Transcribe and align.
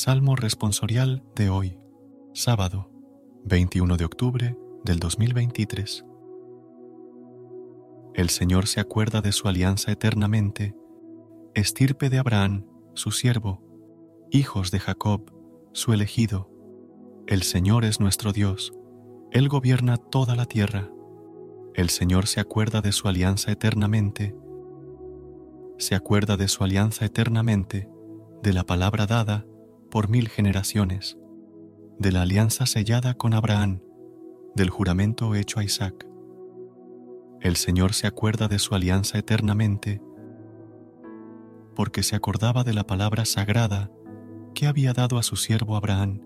Salmo 0.00 0.36
responsorial 0.36 1.24
de 1.34 1.50
hoy, 1.50 1.76
sábado 2.32 2.88
21 3.46 3.96
de 3.96 4.04
octubre 4.04 4.56
del 4.84 5.00
2023. 5.00 6.04
El 8.14 8.28
Señor 8.28 8.68
se 8.68 8.78
acuerda 8.78 9.22
de 9.22 9.32
su 9.32 9.48
alianza 9.48 9.90
eternamente, 9.90 10.76
estirpe 11.54 12.10
de 12.10 12.18
Abraham, 12.20 12.64
su 12.94 13.10
siervo, 13.10 13.60
hijos 14.30 14.70
de 14.70 14.78
Jacob, 14.78 15.32
su 15.72 15.92
elegido. 15.92 16.48
El 17.26 17.42
Señor 17.42 17.84
es 17.84 17.98
nuestro 17.98 18.32
Dios, 18.32 18.72
Él 19.32 19.48
gobierna 19.48 19.96
toda 19.96 20.36
la 20.36 20.46
tierra. 20.46 20.92
El 21.74 21.90
Señor 21.90 22.28
se 22.28 22.38
acuerda 22.38 22.82
de 22.82 22.92
su 22.92 23.08
alianza 23.08 23.50
eternamente, 23.50 24.36
se 25.76 25.96
acuerda 25.96 26.36
de 26.36 26.46
su 26.46 26.62
alianza 26.62 27.04
eternamente, 27.04 27.88
de 28.44 28.52
la 28.52 28.62
palabra 28.62 29.06
dada, 29.06 29.44
por 29.90 30.08
mil 30.08 30.28
generaciones, 30.28 31.18
de 31.98 32.12
la 32.12 32.22
alianza 32.22 32.66
sellada 32.66 33.14
con 33.14 33.34
Abraham, 33.34 33.80
del 34.54 34.70
juramento 34.70 35.34
hecho 35.34 35.60
a 35.60 35.64
Isaac. 35.64 36.06
El 37.40 37.56
Señor 37.56 37.94
se 37.94 38.06
acuerda 38.06 38.48
de 38.48 38.58
su 38.58 38.74
alianza 38.74 39.18
eternamente, 39.18 40.02
porque 41.74 42.02
se 42.02 42.16
acordaba 42.16 42.64
de 42.64 42.74
la 42.74 42.84
palabra 42.84 43.24
sagrada 43.24 43.90
que 44.54 44.66
había 44.66 44.92
dado 44.92 45.18
a 45.18 45.22
su 45.22 45.36
siervo 45.36 45.76
Abraham. 45.76 46.20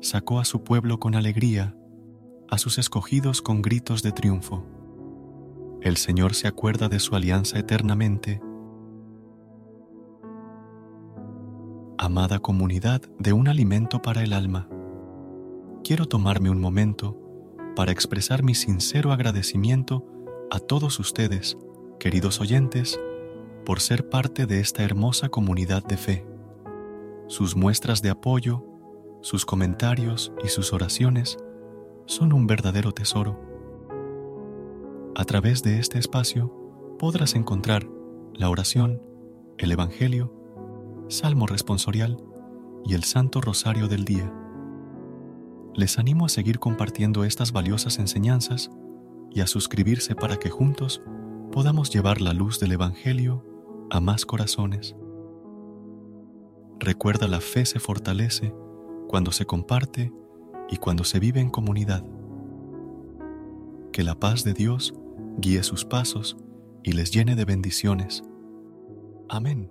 Sacó 0.00 0.40
a 0.40 0.44
su 0.44 0.64
pueblo 0.64 0.98
con 0.98 1.14
alegría, 1.14 1.76
a 2.48 2.58
sus 2.58 2.78
escogidos 2.78 3.42
con 3.42 3.62
gritos 3.62 4.02
de 4.02 4.12
triunfo. 4.12 4.66
El 5.82 5.96
Señor 5.96 6.34
se 6.34 6.48
acuerda 6.48 6.88
de 6.88 7.00
su 7.00 7.14
alianza 7.14 7.58
eternamente, 7.58 8.40
amada 12.02 12.40
comunidad 12.40 13.00
de 13.20 13.32
un 13.32 13.46
alimento 13.46 14.02
para 14.02 14.24
el 14.24 14.32
alma, 14.32 14.68
quiero 15.84 16.06
tomarme 16.06 16.50
un 16.50 16.60
momento 16.60 17.16
para 17.76 17.92
expresar 17.92 18.42
mi 18.42 18.56
sincero 18.56 19.12
agradecimiento 19.12 20.04
a 20.50 20.58
todos 20.58 20.98
ustedes, 20.98 21.56
queridos 22.00 22.40
oyentes, 22.40 22.98
por 23.64 23.78
ser 23.78 24.08
parte 24.08 24.46
de 24.46 24.58
esta 24.58 24.82
hermosa 24.82 25.28
comunidad 25.28 25.84
de 25.84 25.96
fe. 25.96 26.26
Sus 27.28 27.54
muestras 27.54 28.02
de 28.02 28.10
apoyo, 28.10 28.66
sus 29.20 29.46
comentarios 29.46 30.32
y 30.42 30.48
sus 30.48 30.72
oraciones 30.72 31.38
son 32.06 32.32
un 32.32 32.48
verdadero 32.48 32.90
tesoro. 32.90 33.38
A 35.14 35.24
través 35.24 35.62
de 35.62 35.78
este 35.78 36.00
espacio 36.00 36.52
podrás 36.98 37.36
encontrar 37.36 37.86
la 38.34 38.50
oración, 38.50 39.00
el 39.56 39.70
Evangelio, 39.70 40.41
Salmo 41.12 41.46
responsorial 41.46 42.16
y 42.86 42.94
el 42.94 43.04
Santo 43.04 43.42
Rosario 43.42 43.86
del 43.86 44.06
Día. 44.06 44.32
Les 45.74 45.98
animo 45.98 46.24
a 46.24 46.30
seguir 46.30 46.58
compartiendo 46.58 47.24
estas 47.24 47.52
valiosas 47.52 47.98
enseñanzas 47.98 48.70
y 49.30 49.42
a 49.42 49.46
suscribirse 49.46 50.14
para 50.14 50.38
que 50.38 50.48
juntos 50.48 51.02
podamos 51.52 51.90
llevar 51.90 52.22
la 52.22 52.32
luz 52.32 52.60
del 52.60 52.72
Evangelio 52.72 53.44
a 53.90 54.00
más 54.00 54.24
corazones. 54.24 54.96
Recuerda 56.80 57.28
la 57.28 57.42
fe 57.42 57.66
se 57.66 57.78
fortalece 57.78 58.54
cuando 59.06 59.32
se 59.32 59.44
comparte 59.44 60.10
y 60.70 60.78
cuando 60.78 61.04
se 61.04 61.20
vive 61.20 61.40
en 61.40 61.50
comunidad. 61.50 62.06
Que 63.92 64.02
la 64.02 64.18
paz 64.18 64.44
de 64.44 64.54
Dios 64.54 64.94
guíe 65.36 65.62
sus 65.62 65.84
pasos 65.84 66.38
y 66.82 66.92
les 66.92 67.10
llene 67.10 67.36
de 67.36 67.44
bendiciones. 67.44 68.22
Amén. 69.28 69.70